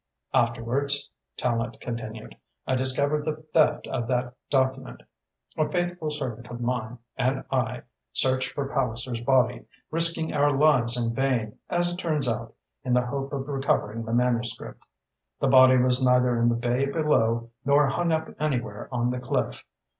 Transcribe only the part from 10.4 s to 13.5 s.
lives in vain, as it turns out, in the hope of